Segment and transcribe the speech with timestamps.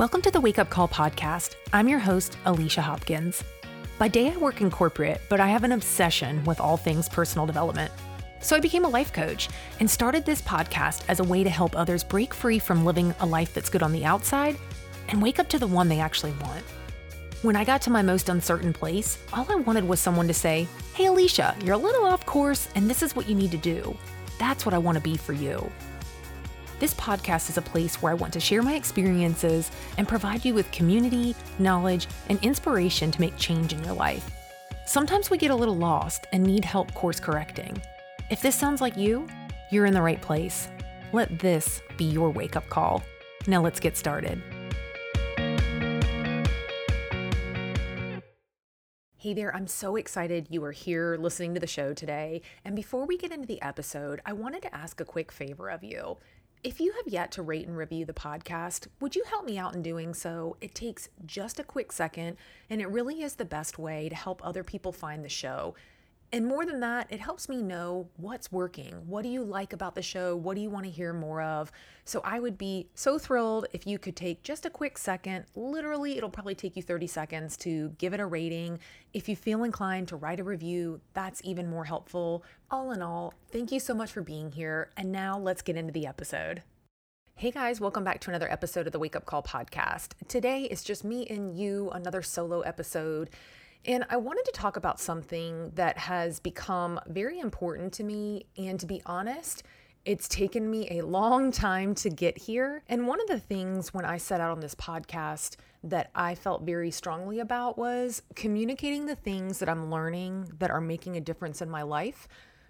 [0.00, 1.56] Welcome to the Wake Up Call podcast.
[1.74, 3.44] I'm your host, Alicia Hopkins.
[3.98, 7.44] By day, I work in corporate, but I have an obsession with all things personal
[7.44, 7.92] development.
[8.40, 11.76] So I became a life coach and started this podcast as a way to help
[11.76, 14.56] others break free from living a life that's good on the outside
[15.10, 16.64] and wake up to the one they actually want.
[17.42, 20.66] When I got to my most uncertain place, all I wanted was someone to say,
[20.94, 23.94] Hey, Alicia, you're a little off course, and this is what you need to do.
[24.38, 25.70] That's what I want to be for you.
[26.80, 30.54] This podcast is a place where I want to share my experiences and provide you
[30.54, 34.30] with community, knowledge, and inspiration to make change in your life.
[34.86, 37.76] Sometimes we get a little lost and need help course correcting.
[38.30, 39.28] If this sounds like you,
[39.70, 40.68] you're in the right place.
[41.12, 43.02] Let this be your wake up call.
[43.46, 44.42] Now let's get started.
[49.18, 52.40] Hey there, I'm so excited you are here listening to the show today.
[52.64, 55.84] And before we get into the episode, I wanted to ask a quick favor of
[55.84, 56.16] you.
[56.62, 59.74] If you have yet to rate and review the podcast, would you help me out
[59.74, 60.58] in doing so?
[60.60, 62.36] It takes just a quick second,
[62.68, 65.74] and it really is the best way to help other people find the show.
[66.32, 68.92] And more than that, it helps me know what's working.
[69.08, 70.36] What do you like about the show?
[70.36, 71.72] What do you want to hear more of?
[72.04, 75.46] So I would be so thrilled if you could take just a quick second.
[75.56, 78.78] Literally, it'll probably take you 30 seconds to give it a rating.
[79.12, 82.44] If you feel inclined to write a review, that's even more helpful.
[82.70, 84.90] All in all, thank you so much for being here.
[84.96, 86.62] And now let's get into the episode.
[87.34, 90.12] Hey guys, welcome back to another episode of the Wake Up Call podcast.
[90.28, 93.30] Today is just me and you, another solo episode.
[93.86, 98.46] And I wanted to talk about something that has become very important to me.
[98.58, 99.62] And to be honest,
[100.04, 102.82] it's taken me a long time to get here.
[102.88, 106.62] And one of the things when I set out on this podcast that I felt
[106.62, 111.62] very strongly about was communicating the things that I'm learning that are making a difference
[111.62, 112.28] in my life.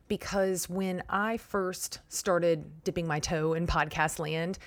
[0.09, 4.59] Because when I first started dipping my toe in podcast land,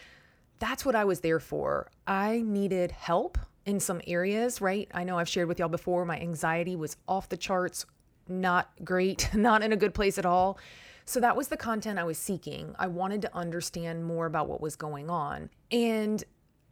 [0.60, 1.90] that's what I was there for.
[2.08, 4.90] I needed help in some areas, right?
[4.94, 7.86] I know I've shared with y'all before, my anxiety was off the charts,
[8.28, 10.58] not great, not in a good place at all.
[11.06, 12.76] So that was the content I was seeking.
[12.80, 15.50] I wanted to understand more about what was going on.
[15.72, 16.24] And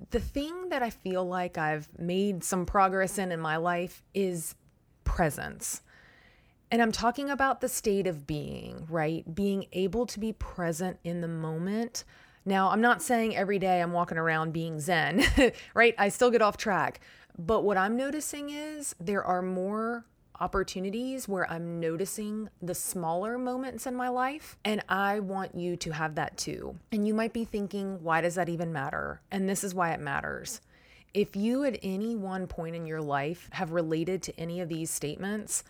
[0.10, 4.56] the thing that I feel like I've made some progress in in my life is
[5.04, 5.82] presence.
[6.72, 9.36] And I'm talking about the state of being, right?
[9.36, 12.06] Being able to be present in the moment
[12.46, 15.24] now, I'm not saying every day I'm walking around being Zen,
[15.74, 15.94] right?
[15.98, 17.00] I still get off track.
[17.38, 20.06] But what I'm noticing is there are more
[20.40, 24.58] opportunities where I'm noticing the smaller moments in my life.
[24.66, 26.78] And I want you to have that too.
[26.92, 29.22] And you might be thinking, why does that even matter?
[29.32, 30.60] And this is why it matters.
[31.14, 34.90] If you at any one point in your life have related to any of these
[34.90, 35.64] statements,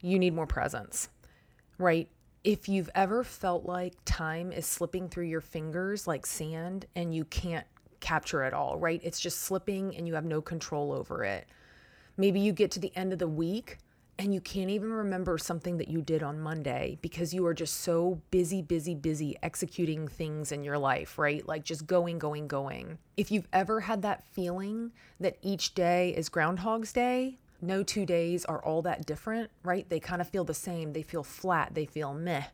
[0.00, 1.08] you need more presence,
[1.78, 2.08] right?
[2.44, 7.24] If you've ever felt like time is slipping through your fingers like sand and you
[7.26, 7.66] can't
[8.00, 9.00] capture it all, right?
[9.04, 11.46] It's just slipping and you have no control over it.
[12.16, 13.78] Maybe you get to the end of the week
[14.18, 17.80] and you can't even remember something that you did on Monday because you are just
[17.80, 21.46] so busy, busy, busy executing things in your life, right?
[21.46, 22.98] Like just going, going, going.
[23.16, 28.44] If you've ever had that feeling that each day is Groundhog's Day, no two days
[28.44, 29.88] are all that different, right?
[29.88, 30.92] They kind of feel the same.
[30.92, 31.74] They feel flat.
[31.74, 32.44] They feel meh.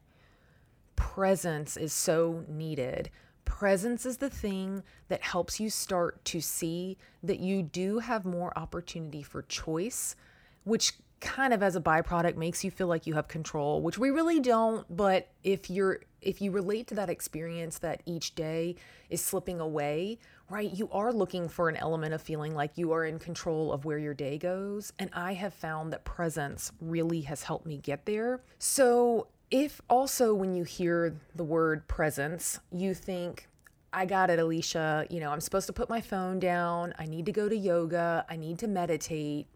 [0.97, 3.11] Presence is so needed.
[3.45, 8.57] Presence is the thing that helps you start to see that you do have more
[8.59, 10.15] opportunity for choice,
[10.65, 14.11] which kind of as a byproduct makes you feel like you have control, which we
[14.11, 18.75] really don't, but if you're if you relate to that experience that each day
[19.09, 20.19] is slipping away,
[20.51, 20.73] right?
[20.73, 23.99] You are looking for an element of feeling like you are in control of where
[23.99, 28.41] your day goes, and I have found that presence really has helped me get there.
[28.59, 33.49] So, if also when you hear the word presence, you think
[33.93, 35.07] I got it, Alicia.
[35.09, 36.95] You know, I'm supposed to put my phone down.
[36.99, 38.27] I need to go to yoga.
[38.29, 39.47] I need to meditate.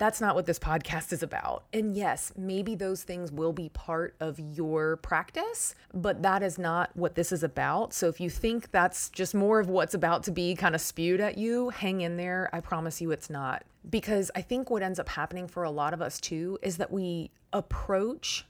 [0.00, 1.64] That's not what this podcast is about.
[1.74, 6.88] And yes, maybe those things will be part of your practice, but that is not
[6.96, 7.92] what this is about.
[7.92, 11.20] So if you think that's just more of what's about to be kind of spewed
[11.20, 12.48] at you, hang in there.
[12.50, 13.62] I promise you it's not.
[13.90, 16.90] Because I think what ends up happening for a lot of us too is that
[16.90, 18.46] we approach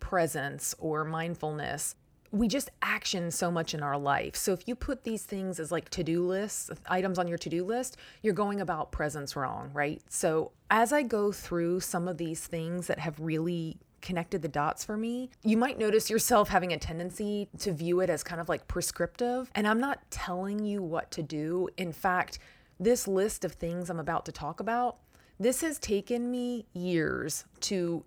[0.00, 1.94] presence or mindfulness
[2.32, 4.34] we just action so much in our life.
[4.34, 7.98] So if you put these things as like to-do lists, items on your to-do list,
[8.22, 10.00] you're going about presence wrong, right?
[10.08, 14.82] So as I go through some of these things that have really connected the dots
[14.84, 18.48] for me, you might notice yourself having a tendency to view it as kind of
[18.48, 19.50] like prescriptive.
[19.54, 21.68] And I'm not telling you what to do.
[21.76, 22.38] In fact,
[22.80, 24.96] this list of things I'm about to talk about,
[25.38, 28.04] this has taken me years to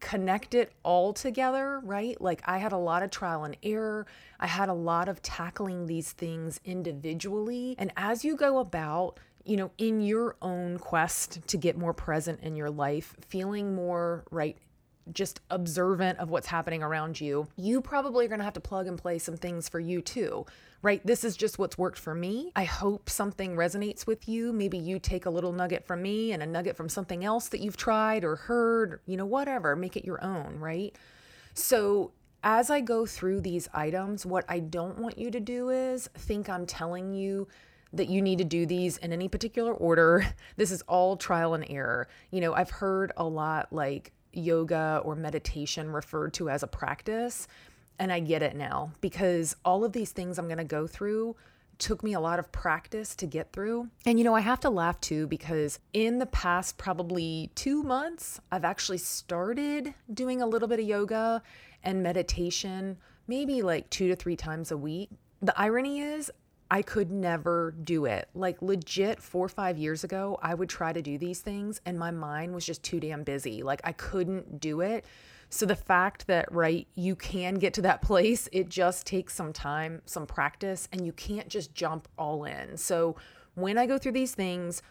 [0.00, 2.20] connect it all together, right?
[2.20, 4.06] Like I had a lot of trial and error.
[4.38, 7.76] I had a lot of tackling these things individually.
[7.78, 12.40] And as you go about, you know, in your own quest to get more present
[12.40, 14.56] in your life, feeling more, right,
[15.12, 18.86] just observant of what's happening around you, you probably are going to have to plug
[18.86, 20.46] and play some things for you too,
[20.82, 21.04] right?
[21.06, 22.52] This is just what's worked for me.
[22.56, 24.52] I hope something resonates with you.
[24.52, 27.60] Maybe you take a little nugget from me and a nugget from something else that
[27.60, 30.96] you've tried or heard, you know, whatever, make it your own, right?
[31.54, 32.12] So,
[32.42, 36.48] as I go through these items, what I don't want you to do is think
[36.48, 37.48] I'm telling you
[37.92, 40.26] that you need to do these in any particular order.
[40.56, 42.08] This is all trial and error.
[42.30, 47.48] You know, I've heard a lot like, yoga or meditation referred to as a practice.
[47.98, 51.36] And I get it now because all of these things I'm going to go through
[51.80, 53.88] took me a lot of practice to get through.
[54.06, 58.40] And you know, I have to laugh too because in the past probably two months,
[58.52, 61.42] I've actually started doing a little bit of yoga
[61.82, 65.10] and meditation, maybe like two to three times a week.
[65.42, 66.30] The irony is,
[66.70, 68.28] I could never do it.
[68.34, 71.98] Like legit 4 or 5 years ago, I would try to do these things and
[71.98, 73.62] my mind was just too damn busy.
[73.62, 75.04] Like I couldn't do it.
[75.48, 79.52] So the fact that right, you can get to that place, it just takes some
[79.52, 82.76] time, some practice and you can't just jump all in.
[82.76, 83.16] So
[83.54, 84.82] when I go through these things,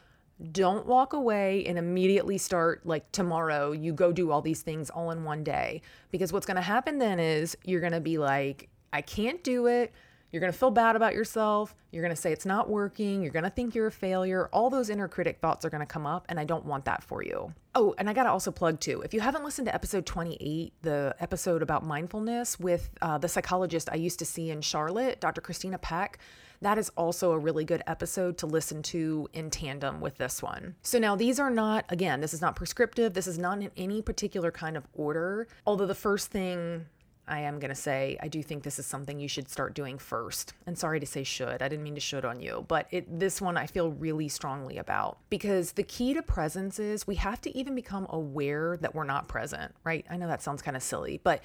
[0.51, 5.11] don't walk away and immediately start like tomorrow you go do all these things all
[5.11, 5.81] in one day
[6.11, 9.67] because what's going to happen then is you're going to be like I can't do
[9.67, 9.93] it.
[10.31, 11.75] You're going to feel bad about yourself.
[11.91, 13.21] You're going to say it's not working.
[13.23, 14.47] You're going to think you're a failure.
[14.53, 17.03] All those inner critic thoughts are going to come up, and I don't want that
[17.03, 17.53] for you.
[17.73, 19.01] Oh, and I got to also plug too.
[19.01, 23.89] If you haven't listened to episode 28, the episode about mindfulness with uh, the psychologist
[23.91, 25.41] I used to see in Charlotte, Dr.
[25.41, 26.19] Christina Peck,
[26.61, 30.75] that is also a really good episode to listen to in tandem with this one.
[30.81, 33.13] So now these are not, again, this is not prescriptive.
[33.13, 35.47] This is not in any particular kind of order.
[35.65, 36.85] Although the first thing
[37.29, 39.97] I am going to say I do think this is something you should start doing
[39.97, 40.53] first.
[40.65, 41.61] And sorry to say should.
[41.61, 44.77] I didn't mean to should on you, but it this one I feel really strongly
[44.77, 49.03] about because the key to presence is we have to even become aware that we're
[49.03, 50.05] not present, right?
[50.09, 51.41] I know that sounds kind of silly, but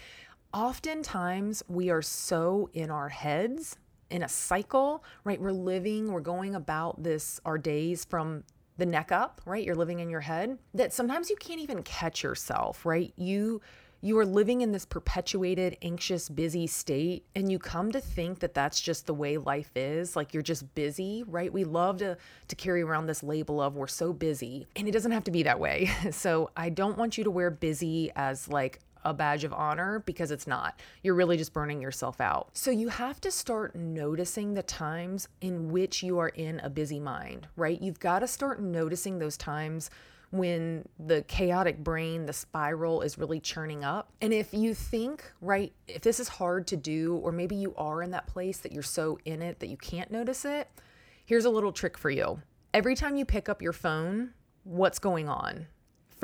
[0.52, 3.76] oftentimes we are so in our heads
[4.10, 5.40] in a cycle, right?
[5.40, 8.44] We're living, we're going about this our days from
[8.76, 9.64] the neck up, right?
[9.64, 13.12] You're living in your head that sometimes you can't even catch yourself, right?
[13.16, 13.60] You
[14.04, 18.52] you are living in this perpetuated, anxious, busy state, and you come to think that
[18.52, 20.14] that's just the way life is.
[20.14, 21.50] Like you're just busy, right?
[21.50, 22.18] We love to,
[22.48, 25.42] to carry around this label of we're so busy, and it doesn't have to be
[25.44, 25.90] that way.
[26.10, 30.30] So I don't want you to wear busy as like a badge of honor because
[30.30, 30.78] it's not.
[31.02, 32.50] You're really just burning yourself out.
[32.52, 37.00] So you have to start noticing the times in which you are in a busy
[37.00, 37.80] mind, right?
[37.80, 39.90] You've got to start noticing those times
[40.34, 44.10] when the chaotic brain, the spiral is really churning up.
[44.20, 48.02] And if you think, right, if this is hard to do, or maybe you are
[48.02, 50.68] in that place that you're so in it that you can't notice it,
[51.24, 52.42] here's a little trick for you.
[52.72, 54.30] Every time you pick up your phone,
[54.64, 55.68] what's going on?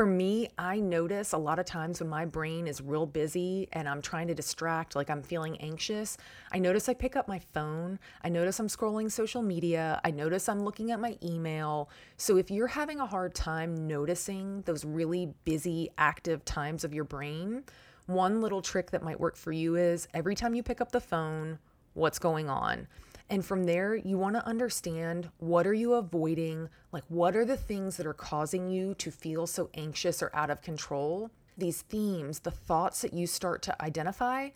[0.00, 3.87] For me, I notice a lot of times when my brain is real busy and
[3.87, 6.17] I'm trying to distract, like I'm feeling anxious,
[6.50, 7.99] I notice I pick up my phone.
[8.25, 10.00] I notice I'm scrolling social media.
[10.02, 11.91] I notice I'm looking at my email.
[12.17, 17.05] So if you're having a hard time noticing those really busy, active times of your
[17.05, 17.62] brain,
[18.06, 21.00] one little trick that might work for you is every time you pick up the
[21.02, 21.59] phone,
[21.92, 22.87] what's going on?
[23.31, 26.69] And from there, you want to understand what are you avoiding?
[26.91, 30.51] Like what are the things that are causing you to feel so anxious or out
[30.51, 31.31] of control?
[31.57, 34.49] These themes, the thoughts that you start to identify,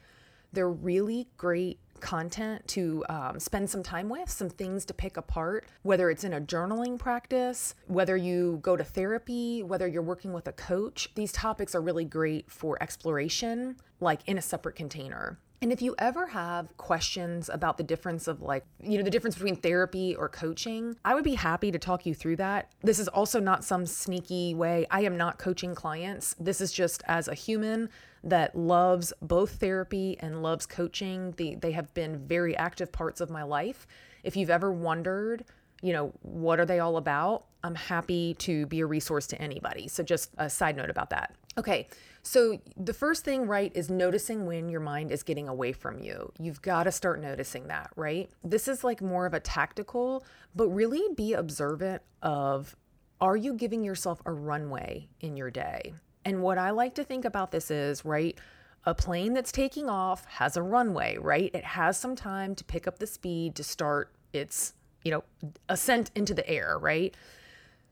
[0.53, 5.67] they're really great content to um, spend some time with, some things to pick apart,
[5.83, 10.49] whether it's in a journaling practice, whether you go to therapy, whether you're working with
[10.49, 11.11] a coach.
[11.15, 15.39] These topics are really great for exploration, like in a separate container.
[15.65, 19.35] And if you ever have questions about the difference of like, you know, the difference
[19.35, 22.71] between therapy or coaching, I would be happy to talk you through that.
[22.83, 24.87] This is also not some sneaky way.
[24.91, 26.37] I am not coaching clients.
[26.39, 27.89] This is just as a human
[28.25, 31.33] that loves both therapy and loves coaching.
[31.39, 33.87] The, they have been very active parts of my life.
[34.23, 35.47] If you've ever wondered,
[35.81, 37.47] you know, what are they all about?
[37.63, 39.89] I'm happy to be a resource to anybody.
[39.89, 41.35] So, just a side note about that.
[41.57, 41.89] Okay,
[42.27, 46.33] so the first thing, right, is noticing when your mind is getting away from you.
[46.39, 48.31] You've got to start noticing that, right?
[48.43, 50.25] This is like more of a tactical,
[50.57, 52.75] but really be observant of
[53.21, 55.93] are you giving yourself a runway in your day?
[56.25, 58.39] And what I like to think about this is, right,
[58.87, 61.51] a plane that's taking off has a runway, right?
[61.55, 64.73] It has some time to pick up the speed to start its,
[65.05, 65.25] you know,
[65.69, 67.15] ascent into the air, right?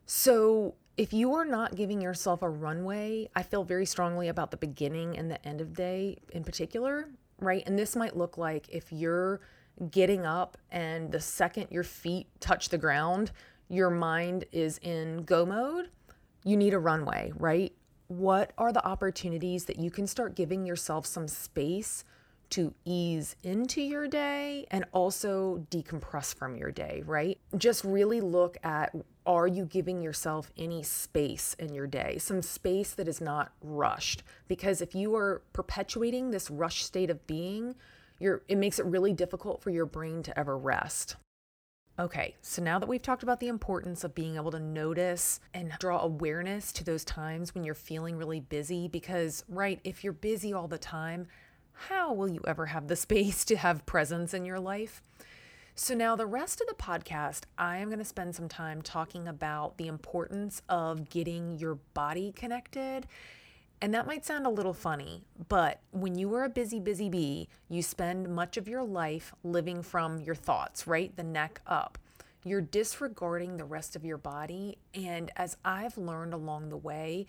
[0.07, 4.56] So if you are not giving yourself a runway, I feel very strongly about the
[4.56, 7.09] beginning and the end of day in particular,
[7.40, 7.64] right?
[7.66, 9.40] And this might look like if you're
[9.90, 13.32] getting up and the second your feet touch the ground,
[13.68, 15.88] your mind is in go mode,
[16.44, 17.73] you need a runway, right?
[18.06, 22.04] What are the opportunities that you can start giving yourself some space
[22.50, 27.40] to ease into your day and also decompress from your day, right?
[27.56, 28.94] Just really look at
[29.26, 32.19] are you giving yourself any space in your day?
[32.19, 34.23] Some space that is not rushed.
[34.49, 37.75] Because if you are perpetuating this rush state of being,
[38.21, 41.17] it makes it really difficult for your brain to ever rest.
[41.99, 45.73] Okay, so now that we've talked about the importance of being able to notice and
[45.79, 50.55] draw awareness to those times when you're feeling really busy, because, right, if you're busy
[50.55, 51.26] all the time,
[51.73, 55.02] how will you ever have the space to have presence in your life?
[55.75, 59.26] So, now the rest of the podcast, I am going to spend some time talking
[59.26, 63.07] about the importance of getting your body connected.
[63.81, 67.49] And that might sound a little funny, but when you are a busy, busy bee,
[67.71, 71.17] you spend much of your life living from your thoughts, right?
[71.17, 71.99] The neck up.
[72.45, 74.76] You're disregarding the rest of your body.
[74.95, 77.26] And as I've learned along the way,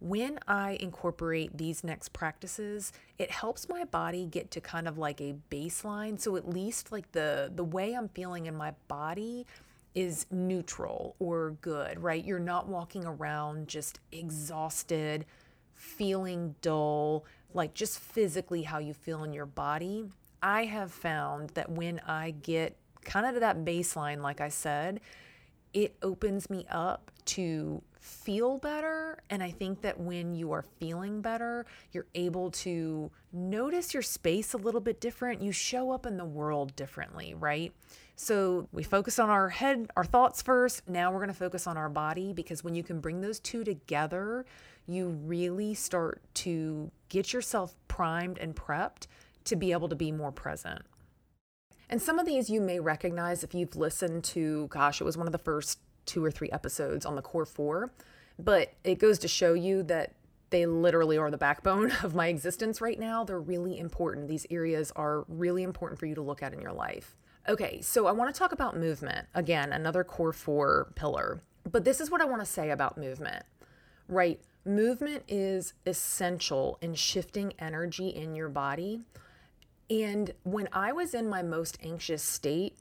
[0.00, 5.20] when I incorporate these next practices, it helps my body get to kind of like
[5.20, 6.20] a baseline.
[6.20, 9.46] So at least like the the way I'm feeling in my body
[9.94, 12.22] is neutral or good, right?
[12.22, 15.24] You're not walking around just exhausted,
[15.74, 17.24] feeling dull,
[17.54, 20.04] like just physically how you feel in your body.
[20.42, 25.00] I have found that when I get kind of to that baseline, like I said,
[25.72, 29.18] it opens me up to feel better.
[29.30, 34.54] And I think that when you are feeling better, you're able to notice your space
[34.54, 35.42] a little bit different.
[35.42, 37.72] You show up in the world differently, right?
[38.14, 40.88] So we focus on our head, our thoughts first.
[40.88, 43.64] Now we're going to focus on our body because when you can bring those two
[43.64, 44.46] together,
[44.86, 49.08] you really start to get yourself primed and prepped
[49.44, 50.82] to be able to be more present.
[51.88, 55.26] And some of these you may recognize if you've listened to, gosh, it was one
[55.26, 57.92] of the first two or three episodes on the core four,
[58.38, 60.14] but it goes to show you that
[60.50, 63.24] they literally are the backbone of my existence right now.
[63.24, 64.28] They're really important.
[64.28, 67.16] These areas are really important for you to look at in your life.
[67.48, 69.26] Okay, so I want to talk about movement.
[69.34, 71.42] Again, another core four pillar.
[71.70, 73.44] But this is what I want to say about movement,
[74.08, 74.40] right?
[74.64, 79.02] Movement is essential in shifting energy in your body.
[79.88, 82.76] And when I was in my most anxious state,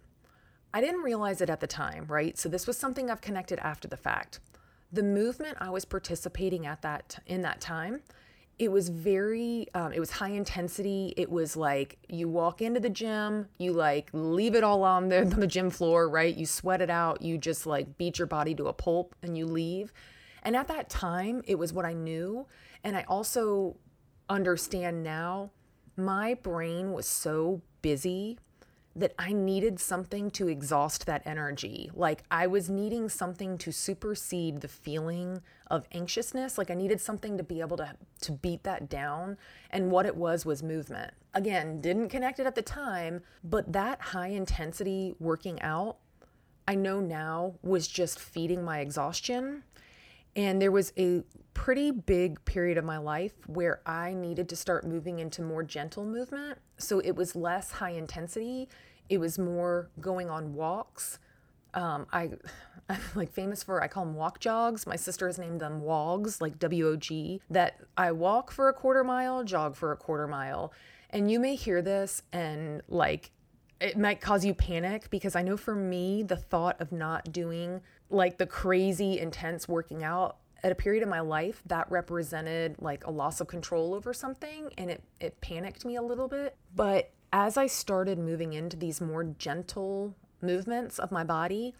[0.75, 2.37] I didn't realize it at the time, right?
[2.37, 4.41] So this was something I've connected after the fact.
[4.91, 8.01] The movement I was participating at that in that time,
[8.59, 12.89] it was very um, it was high intensity it was like you walk into the
[12.89, 16.81] gym you like leave it all on the, on the gym floor right you sweat
[16.81, 19.91] it out you just like beat your body to a pulp and you leave
[20.43, 22.47] and at that time it was what i knew
[22.85, 23.75] and i also
[24.29, 25.51] understand now
[25.97, 28.37] my brain was so busy
[28.95, 31.91] that I needed something to exhaust that energy.
[31.93, 36.57] Like I was needing something to supersede the feeling of anxiousness.
[36.57, 39.37] Like I needed something to be able to to beat that down.
[39.69, 41.13] And what it was was movement.
[41.33, 45.97] Again, didn't connect it at the time, but that high intensity working out,
[46.65, 49.63] I know now was just feeding my exhaustion.
[50.35, 51.23] And there was a
[51.53, 56.05] pretty big period of my life where I needed to start moving into more gentle
[56.05, 56.59] movement.
[56.77, 58.67] So it was less high intensity.
[59.09, 61.19] It was more going on walks.
[61.73, 62.31] Um, I,
[62.89, 64.85] I'm like famous for, I call them walk jogs.
[64.85, 68.73] My sister has named them wogs, like W O G, that I walk for a
[68.73, 70.71] quarter mile, jog for a quarter mile.
[71.09, 73.31] And you may hear this and like
[73.85, 77.81] it might cause you panic because I know for me, the thought of not doing
[78.09, 83.05] like the crazy intense working out at a period of my life that represented like
[83.05, 86.57] a loss of control over something and it it panicked me a little bit.
[86.75, 91.75] But as I started moving into these more gentle movements of my body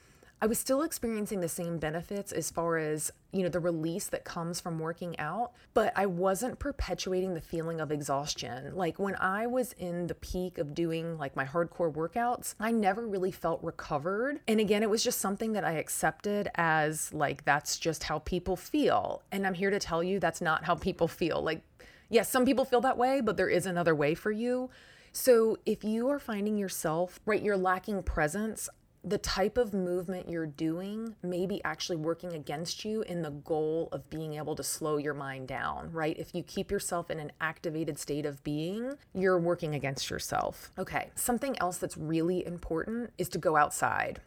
[0.45, 4.25] I was still experiencing the same benefits as far as, you know, the release that
[4.25, 8.75] comes from working out, but I wasn't perpetuating the feeling of exhaustion.
[8.75, 13.07] Like when I was in the peak of doing like my hardcore workouts, I never
[13.07, 14.39] really felt recovered.
[14.47, 18.55] And again, it was just something that I accepted as like that's just how people
[18.55, 19.23] feel.
[19.31, 21.41] And I'm here to tell you that's not how people feel.
[21.41, 21.63] Like
[22.07, 24.69] yes, some people feel that way, but there is another way for you.
[25.11, 28.69] So if you are finding yourself, right, you're lacking presence,
[29.05, 33.87] the type of movement you're doing may be actually working against you in the goal
[33.91, 36.17] of being able to slow your mind down, right?
[36.17, 40.71] If you keep yourself in an activated state of being, you're working against yourself.
[40.79, 44.21] Okay, something else that's really important is to go outside.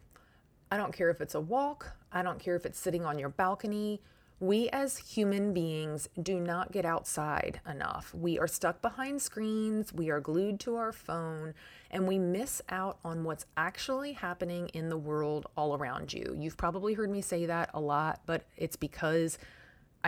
[0.71, 3.31] I don't care if it's a walk, I don't care if it's sitting on your
[3.31, 4.01] balcony.
[4.41, 8.15] We as human beings do not get outside enough.
[8.15, 11.55] We are stuck behind screens, we are glued to our phone,
[11.91, 16.37] and we miss out on what's actually happening in the world all around you.
[16.39, 19.39] You've probably heard me say that a lot, but it's because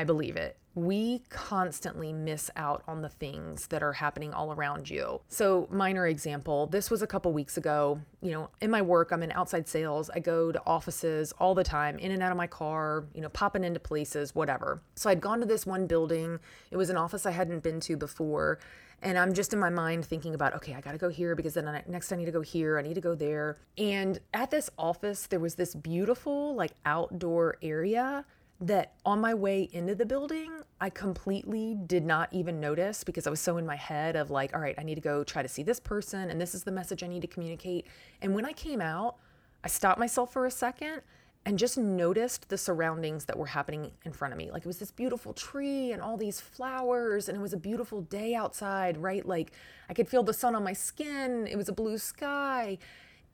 [0.01, 0.57] I believe it.
[0.75, 5.21] We constantly miss out on the things that are happening all around you.
[5.29, 8.01] So, minor example, this was a couple weeks ago.
[8.23, 10.09] You know, in my work, I'm in outside sales.
[10.09, 13.29] I go to offices all the time, in and out of my car, you know,
[13.29, 14.81] popping into places, whatever.
[14.95, 16.39] So, I'd gone to this one building.
[16.71, 18.59] It was an office I hadn't been to before.
[19.03, 21.53] And I'm just in my mind thinking about, okay, I got to go here because
[21.53, 22.79] then next I need to go here.
[22.79, 23.59] I need to go there.
[23.77, 28.25] And at this office, there was this beautiful, like, outdoor area
[28.61, 33.31] that on my way into the building, I completely did not even notice because I
[33.31, 35.49] was so in my head of like, all right, I need to go try to
[35.49, 37.87] see this person and this is the message I need to communicate.
[38.21, 39.17] And when I came out,
[39.65, 41.03] I stopped myself for a second
[41.47, 44.51] and just noticed the surroundings that were happening in front of me.
[44.51, 48.03] Like it was this beautiful tree and all these flowers, and it was a beautiful
[48.03, 49.25] day outside, right?
[49.25, 49.53] Like
[49.89, 52.79] I could feel the sun on my skin, it was a blue sky.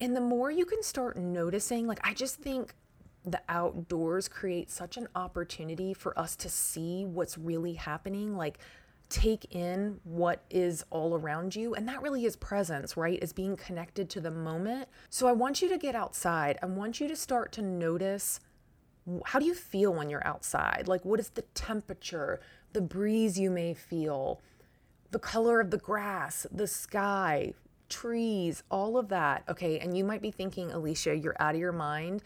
[0.00, 2.74] And the more you can start noticing, like I just think
[3.26, 8.58] the outdoors create such an opportunity for us to see what's really happening like
[9.08, 13.22] take in what is all around you and that really is presence right?
[13.22, 14.88] Is being connected to the moment.
[15.10, 16.58] So i want you to get outside.
[16.62, 18.40] I want you to start to notice
[19.24, 20.84] how do you feel when you're outside?
[20.88, 22.40] Like what is the temperature
[22.72, 24.40] the breeze you may feel
[25.12, 27.54] the color of the grass the sky
[27.88, 29.78] trees all of that okay?
[29.78, 32.22] And you might be thinking alicia you're out of your mind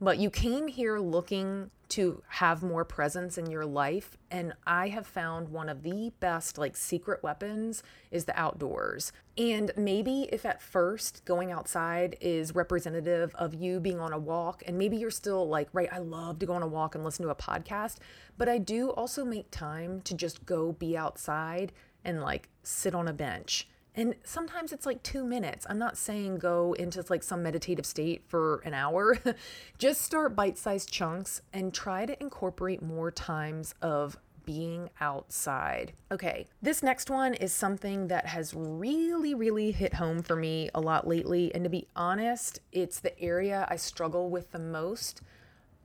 [0.00, 5.06] but you came here looking to have more presence in your life and i have
[5.06, 9.12] found one of the best like secret weapons is the outdoors.
[9.36, 14.62] And maybe if at first going outside is representative of you being on a walk
[14.66, 17.24] and maybe you're still like right i love to go on a walk and listen
[17.24, 17.96] to a podcast
[18.36, 21.72] but i do also make time to just go be outside
[22.04, 25.66] and like sit on a bench and sometimes it's like two minutes.
[25.68, 29.18] I'm not saying go into like some meditative state for an hour.
[29.78, 35.94] Just start bite sized chunks and try to incorporate more times of being outside.
[36.12, 40.80] Okay, this next one is something that has really, really hit home for me a
[40.80, 41.52] lot lately.
[41.52, 45.22] And to be honest, it's the area I struggle with the most.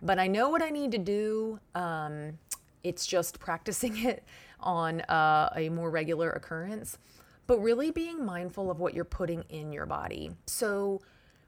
[0.03, 1.59] But I know what I need to do.
[1.73, 2.37] Um,
[2.83, 4.23] it's just practicing it
[4.59, 6.99] on uh, a more regular occurrence
[7.47, 10.31] but really being mindful of what you're putting in your body.
[10.47, 11.01] So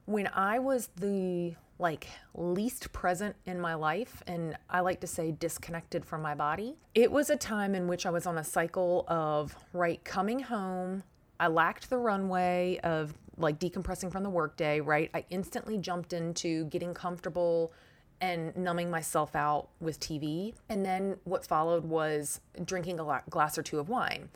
[0.05, 5.31] when I was the like least present in my life and I like to say
[5.31, 6.75] disconnected from my body.
[6.93, 11.03] It was a time in which I was on a cycle of right coming home,
[11.39, 15.10] I lacked the runway of like decompressing from the workday, right?
[15.13, 17.73] I instantly jumped into getting comfortable
[18.21, 20.53] and numbing myself out with TV.
[20.69, 24.29] And then what followed was drinking a glass or two of wine.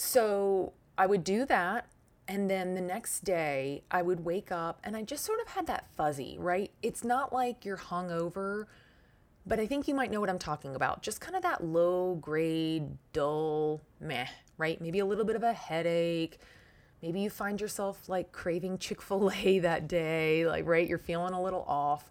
[0.00, 1.88] So I would do that.
[2.28, 5.66] And then the next day, I would wake up and I just sort of had
[5.66, 6.70] that fuzzy, right?
[6.82, 8.66] It's not like you're hungover,
[9.44, 11.02] but I think you might know what I'm talking about.
[11.02, 14.80] Just kind of that low grade, dull, meh, right?
[14.80, 16.38] Maybe a little bit of a headache.
[17.02, 20.88] Maybe you find yourself like craving Chick fil A that day, like, right?
[20.88, 22.08] You're feeling a little off.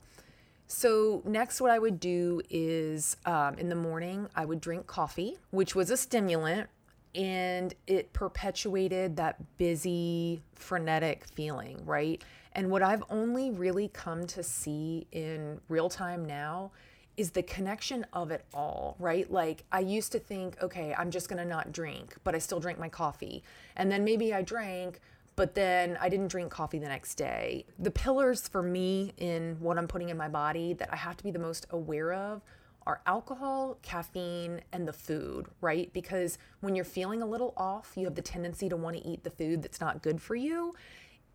[0.69, 5.38] So, next, what I would do is um, in the morning, I would drink coffee,
[5.52, 6.69] which was a stimulant,
[7.15, 12.24] and it perpetuated that busy, frenetic feeling, right?
[12.54, 16.72] And what I've only really come to see in real time now
[17.17, 19.30] is the connection of it all, right?
[19.32, 22.78] Like I used to think, okay, I'm just gonna not drink, but I still drink
[22.80, 23.43] my coffee.
[23.76, 25.00] And then maybe I drank,
[25.36, 27.65] but then I didn't drink coffee the next day.
[27.80, 31.24] The pillars for me in what I'm putting in my body that I have to
[31.24, 32.41] be the most aware of
[32.88, 35.91] are alcohol, caffeine, and the food, right?
[35.91, 39.26] Because when you're feeling a little off, you have the tendency to want to eat
[39.26, 40.73] the food that's not good for you.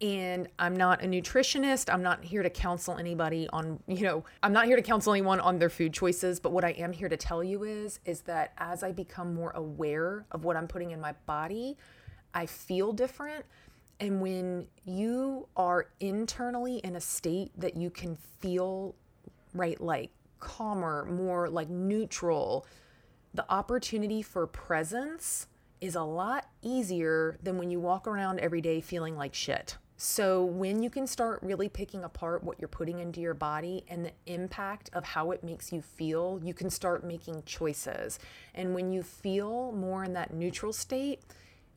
[0.00, 1.92] And I'm not a nutritionist.
[1.92, 5.40] I'm not here to counsel anybody on, you know, I'm not here to counsel anyone
[5.40, 8.54] on their food choices, but what I am here to tell you is is that
[8.56, 11.76] as I become more aware of what I'm putting in my body,
[12.32, 13.44] I feel different.
[14.00, 18.96] And when you are internally in a state that you can feel
[19.54, 20.10] right like
[20.42, 22.66] calmer, more like neutral,
[23.32, 25.46] the opportunity for presence
[25.80, 29.78] is a lot easier than when you walk around every day feeling like shit.
[29.96, 34.04] So, when you can start really picking apart what you're putting into your body and
[34.04, 38.18] the impact of how it makes you feel, you can start making choices.
[38.52, 41.20] And when you feel more in that neutral state,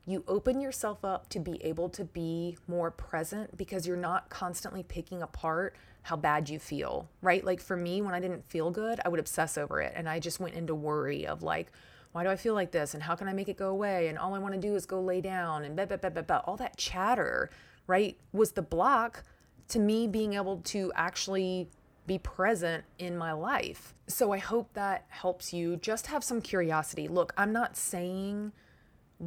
[0.08, 4.82] you open yourself up to be able to be more present because you're not constantly
[4.82, 7.44] picking apart how bad you feel, right?
[7.44, 9.92] Like for me, when I didn't feel good, I would obsess over it.
[9.96, 11.72] And I just went into worry of like,
[12.12, 12.94] why do I feel like this?
[12.94, 14.08] And how can I make it go away?
[14.08, 16.22] And all I want to do is go lay down and blah, blah, blah, blah,
[16.22, 16.42] blah.
[16.46, 17.50] all that chatter,
[17.88, 18.20] right?
[18.34, 19.24] Was the block
[19.70, 21.70] to me being able to actually
[22.06, 23.96] be present in my life.
[24.06, 27.08] So I hope that helps you just have some curiosity.
[27.08, 28.52] Look, I'm not saying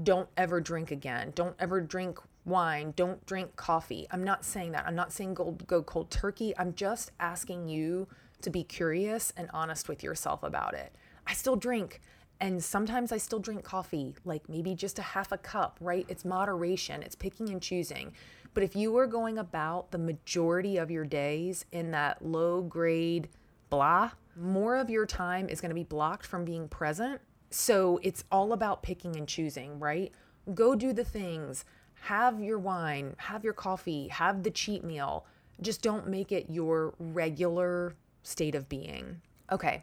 [0.04, 1.32] don't ever drink again.
[1.34, 2.92] Don't ever drink wine.
[2.96, 4.06] Don't drink coffee.
[4.10, 4.86] I'm not saying that.
[4.86, 6.54] I'm not saying go, go cold turkey.
[6.58, 8.08] I'm just asking you
[8.42, 10.94] to be curious and honest with yourself about it.
[11.26, 12.00] I still drink.
[12.40, 16.06] And sometimes I still drink coffee, like maybe just a half a cup, right?
[16.08, 18.12] It's moderation, it's picking and choosing.
[18.54, 23.28] But if you are going about the majority of your days in that low grade
[23.70, 28.24] blah, more of your time is going to be blocked from being present so it's
[28.30, 30.12] all about picking and choosing, right?
[30.54, 31.64] Go do the things,
[32.02, 35.26] have your wine, have your coffee, have the cheat meal.
[35.60, 39.20] Just don't make it your regular state of being.
[39.50, 39.82] Okay.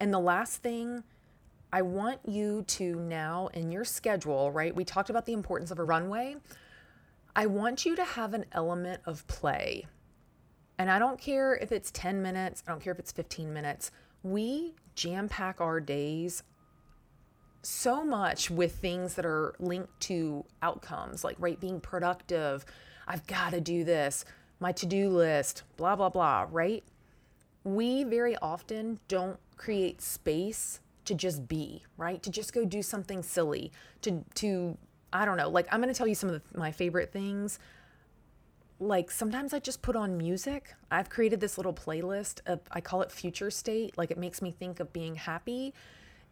[0.00, 1.04] And the last thing,
[1.72, 4.74] I want you to now in your schedule, right?
[4.74, 6.36] We talked about the importance of a runway.
[7.34, 9.86] I want you to have an element of play.
[10.78, 13.90] And I don't care if it's 10 minutes, I don't care if it's 15 minutes.
[14.22, 16.42] We jam pack our days
[17.64, 22.64] so much with things that are linked to outcomes, like, right, being productive.
[23.06, 24.24] I've got to do this,
[24.60, 26.84] my to do list, blah, blah, blah, right?
[27.64, 32.22] We very often don't create space to just be, right?
[32.22, 33.72] To just go do something silly,
[34.02, 34.76] to, to,
[35.12, 37.58] I don't know, like, I'm going to tell you some of the, my favorite things.
[38.80, 40.74] Like, sometimes I just put on music.
[40.90, 43.96] I've created this little playlist of, I call it future state.
[43.96, 45.72] Like, it makes me think of being happy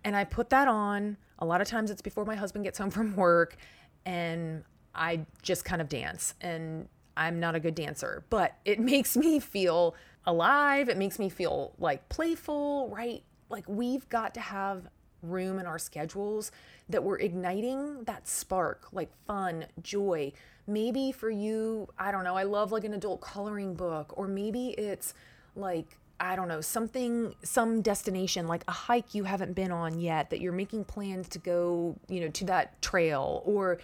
[0.05, 1.17] and I put that on.
[1.39, 3.57] A lot of times it's before my husband gets home from work
[4.05, 6.35] and I just kind of dance.
[6.41, 9.95] And I'm not a good dancer, but it makes me feel
[10.27, 10.89] alive.
[10.89, 13.23] It makes me feel like playful, right?
[13.49, 14.89] Like we've got to have
[15.23, 16.51] room in our schedules
[16.89, 20.33] that we're igniting that spark, like fun, joy.
[20.67, 24.71] Maybe for you, I don't know, I love like an adult coloring book, or maybe
[24.71, 25.15] it's
[25.55, 30.31] like I don't know, something, some destination, like a hike you haven't been on yet
[30.31, 33.43] that you're making plans to go, you know, to that trail.
[33.45, 33.79] Or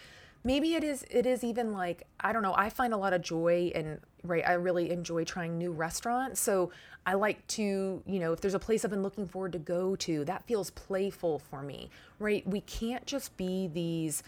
[0.45, 3.23] maybe it is, it is even like, I don't know, I find a lot of
[3.23, 6.41] joy and, right, I really enjoy trying new restaurants.
[6.41, 6.71] So
[7.07, 9.97] I like to, you know, if there's a place I've been looking forward to go
[9.97, 12.47] to, that feels playful for me, right?
[12.47, 14.23] We can't just be these,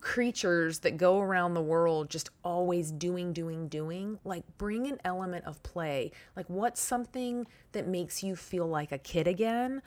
[0.00, 5.44] creatures that go around the world just always doing, doing, doing, like bring an element
[5.44, 6.12] of play.
[6.36, 9.82] Like, what's something that makes you feel like a kid again?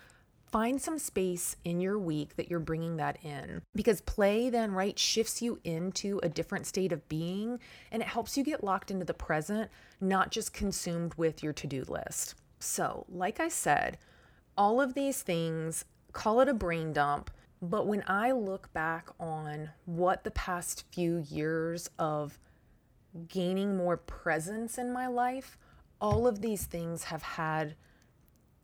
[0.51, 4.97] Find some space in your week that you're bringing that in because play then, right,
[4.99, 7.59] shifts you into a different state of being
[7.91, 11.65] and it helps you get locked into the present, not just consumed with your to
[11.65, 12.35] do list.
[12.59, 13.97] So, like I said,
[14.55, 17.31] all of these things, call it a brain dump
[17.63, 22.37] but when I look back on what the past few years of
[23.29, 25.57] gaining more presence in my life,
[26.01, 27.75] all of these things have had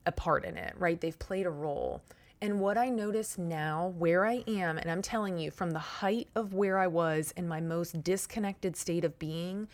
[0.06, 1.00] a part in it, right?
[1.00, 2.02] They've played a role.
[2.42, 6.28] And what I notice now, where I am, and I'm telling you, from the height
[6.36, 9.70] of where I was in my most disconnected state of being,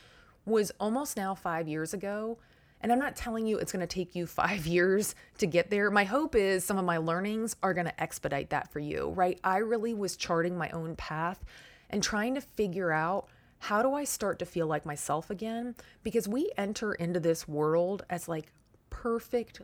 [0.46, 2.38] was almost now five years ago
[2.86, 5.90] and I'm not telling you it's going to take you five years to get there.
[5.90, 9.40] My hope is some of my learnings are going to expedite that for you, right?
[9.44, 11.44] I really was charting my own path
[11.90, 15.74] and trying to figure out how do I start to feel like myself again?
[16.04, 18.52] Because we enter into this world as like
[18.92, 19.62] perfect,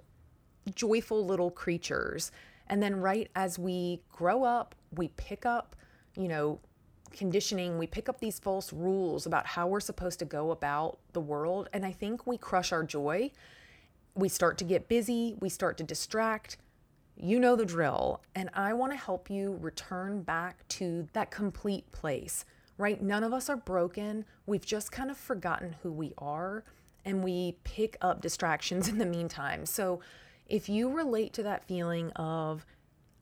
[0.73, 2.31] joyful little creatures.
[2.65, 5.75] And then, right as we grow up, we pick up,
[6.15, 6.59] you know,
[7.13, 11.21] conditioning, we pick up these false rules about how we're supposed to go about the
[11.21, 11.69] world.
[11.73, 13.31] And I think we crush our joy.
[14.15, 16.57] We start to get busy, we start to distract.
[17.15, 18.21] You know the drill.
[18.35, 22.45] And I want to help you return back to that complete place,
[22.77, 23.01] right?
[23.01, 24.25] None of us are broken.
[24.45, 26.63] We've just kind of forgotten who we are
[27.05, 29.65] and we pick up distractions in the meantime.
[29.65, 29.99] So
[30.47, 32.65] if you relate to that feeling of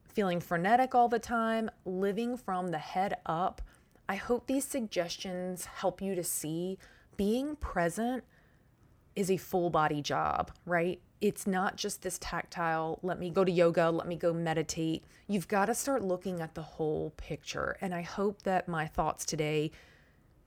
[0.08, 3.62] feeling frenetic all the time, living from the head up,
[4.10, 6.80] I hope these suggestions help you to see
[7.15, 8.24] being present
[9.15, 11.00] is a full body job, right?
[11.22, 15.04] It's not just this tactile, let me go to yoga, let me go meditate.
[15.28, 17.78] You've got to start looking at the whole picture.
[17.82, 19.69] And I hope that my thoughts today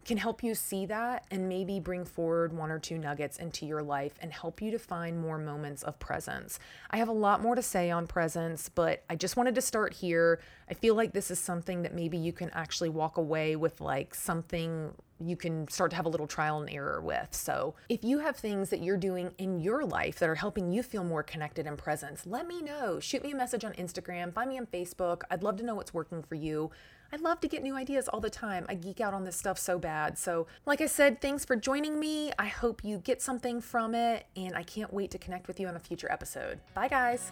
[0.04, 3.82] can help you see that and maybe bring forward one or two nuggets into your
[3.82, 6.58] life and help you to find more moments of presence.
[6.90, 9.94] I have a lot more to say on presence, but I just wanted to start
[9.94, 10.40] here.
[10.68, 14.14] I feel like this is something that maybe you can actually walk away with like
[14.14, 14.92] something
[15.24, 17.28] you can start to have a little trial and error with.
[17.30, 20.82] So, if you have things that you're doing in your life that are helping you
[20.82, 22.98] feel more connected and presence, let me know.
[23.00, 25.22] Shoot me a message on Instagram, find me on Facebook.
[25.30, 26.70] I'd love to know what's working for you.
[27.14, 28.64] I love to get new ideas all the time.
[28.70, 30.16] I geek out on this stuff so bad.
[30.16, 32.32] So, like I said, thanks for joining me.
[32.38, 35.68] I hope you get something from it, and I can't wait to connect with you
[35.68, 36.58] on a future episode.
[36.72, 37.30] Bye, guys.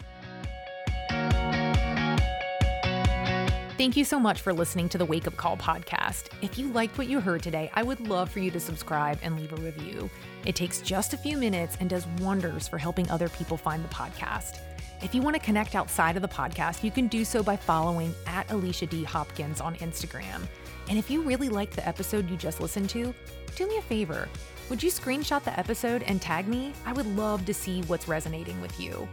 [3.79, 6.29] Thank you so much for listening to the Wake Up Call podcast.
[6.43, 9.40] If you liked what you heard today, I would love for you to subscribe and
[9.40, 10.11] leave a review.
[10.45, 13.88] It takes just a few minutes and does wonders for helping other people find the
[13.88, 14.59] podcast.
[15.03, 18.15] If you want to connect outside of the podcast, you can do so by following
[18.27, 19.03] at Alicia D.
[19.03, 20.47] Hopkins on Instagram.
[20.91, 23.15] And if you really liked the episode you just listened to,
[23.57, 24.29] do me a favor.
[24.69, 26.75] Would you screenshot the episode and tag me?
[26.85, 29.09] I would love to see what's resonating with you.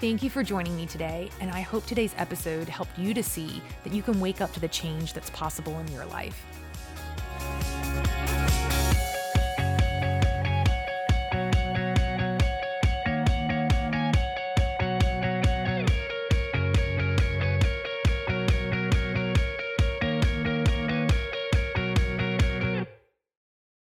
[0.00, 3.62] Thank you for joining me today, and I hope today's episode helped you to see
[3.84, 6.44] that you can wake up to the change that's possible in your life.